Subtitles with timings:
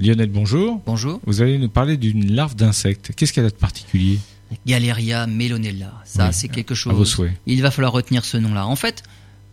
[0.00, 0.80] Lionel, bonjour.
[0.86, 1.20] Bonjour.
[1.26, 3.12] Vous allez nous parler d'une larve d'insecte.
[3.14, 4.18] Qu'est-ce qu'elle a de particulier?
[4.66, 5.92] Galeria melonella.
[6.04, 6.94] Ça, Oui, c'est quelque À chose.
[6.94, 7.32] vos souhaits.
[7.46, 8.66] Il va falloir retenir ce nom-là.
[8.66, 9.02] En fait,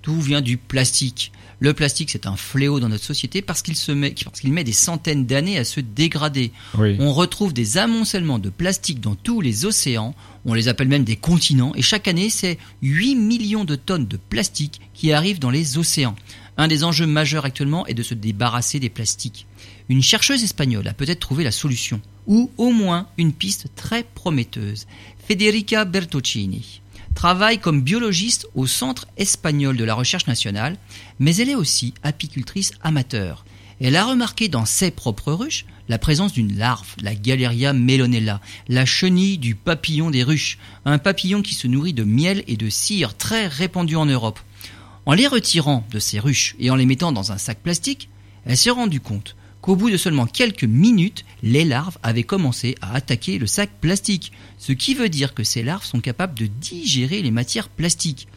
[0.02, 1.34] tout vient du plastique.
[1.60, 4.64] Le plastique, c'est un fléau dans notre société parce qu'il se met, parce qu'il met
[4.64, 6.52] des centaines d'années à se dégrader.
[6.78, 6.96] Oui.
[7.00, 10.14] On retrouve des amoncellements de plastique dans tous les océans.
[10.46, 11.74] On les appelle même des continents.
[11.76, 16.16] Et chaque année, c'est 8 millions de tonnes de plastique qui arrivent dans les océans.
[16.58, 19.48] Un des enjeux majeurs actuellement est de se débarrasser des plastiques.
[19.90, 24.86] Une chercheuse espagnole a peut-être trouvé la solution, ou au moins une piste très prometteuse.
[25.28, 26.82] Federica Bertocchini
[27.18, 30.78] travaille comme biologiste au Centre espagnol de la recherche nationale,
[31.18, 33.44] mais elle est aussi apicultrice amateur.
[33.82, 38.86] Elle a remarqué dans ses propres ruches la présence d'une larve, la Galeria melonella, la
[38.86, 43.18] chenille du papillon des ruches, un papillon qui se nourrit de miel et de cire
[43.18, 44.40] très répandu en Europe.
[45.08, 48.10] En les retirant de ces ruches et en les mettant dans un sac plastique,
[48.46, 52.96] elle s'est rendue compte qu'au bout de seulement quelques minutes, les larves avaient commencé à
[52.96, 57.22] attaquer le sac plastique, ce qui veut dire que ces larves sont capables de digérer
[57.22, 58.28] les matières plastiques.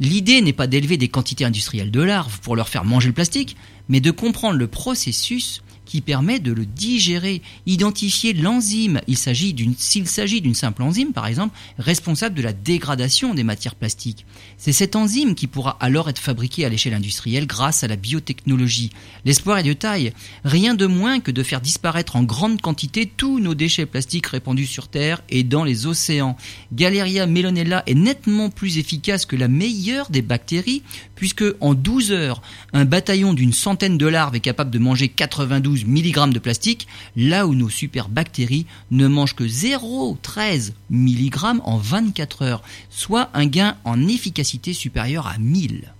[0.00, 3.56] L'idée n'est pas d'élever des quantités industrielles de larves pour leur faire manger le plastique,
[3.88, 9.00] mais de comprendre le processus qui permet de le digérer, identifier l'enzyme.
[9.06, 13.44] Il s'agit d'une, s'il s'agit d'une simple enzyme, par exemple, responsable de la dégradation des
[13.44, 14.24] matières plastiques.
[14.58, 18.90] C'est cette enzyme qui pourra alors être fabriquée à l'échelle industrielle grâce à la biotechnologie.
[19.24, 20.12] L'espoir est de taille.
[20.44, 24.66] Rien de moins que de faire disparaître en grande quantité tous nos déchets plastiques répandus
[24.66, 26.36] sur Terre et dans les océans.
[26.72, 30.82] Galeria melonella est nettement plus efficace que la meilleure des bactéries,
[31.14, 35.71] puisque en 12 heures, un bataillon d'une centaine de larves est capable de manger 92
[35.76, 42.42] mg de plastique, là où nos super bactéries ne mangent que 0,13 mg en 24
[42.42, 45.92] heures, soit un gain en efficacité supérieur à 1000.